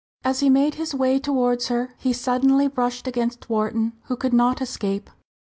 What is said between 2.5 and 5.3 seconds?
brushed against Wharton, who could not escape.